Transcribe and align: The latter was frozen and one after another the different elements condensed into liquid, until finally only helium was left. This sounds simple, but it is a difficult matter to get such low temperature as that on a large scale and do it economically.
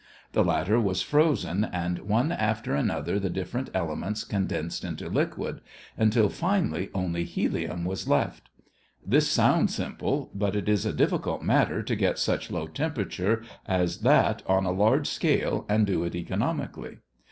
The 0.31 0.43
latter 0.43 0.79
was 0.79 1.03
frozen 1.03 1.63
and 1.63 1.99
one 1.99 2.31
after 2.31 2.73
another 2.73 3.19
the 3.19 3.29
different 3.29 3.69
elements 3.75 4.23
condensed 4.23 4.83
into 4.83 5.07
liquid, 5.09 5.61
until 5.95 6.27
finally 6.27 6.89
only 6.95 7.23
helium 7.23 7.85
was 7.85 8.07
left. 8.07 8.49
This 9.05 9.27
sounds 9.27 9.75
simple, 9.75 10.31
but 10.33 10.55
it 10.55 10.67
is 10.67 10.87
a 10.87 10.91
difficult 10.91 11.43
matter 11.43 11.83
to 11.83 11.95
get 11.95 12.17
such 12.17 12.49
low 12.49 12.65
temperature 12.65 13.43
as 13.67 13.99
that 13.99 14.41
on 14.47 14.65
a 14.65 14.71
large 14.71 15.05
scale 15.05 15.67
and 15.69 15.85
do 15.85 16.03
it 16.05 16.15
economically. 16.15 16.97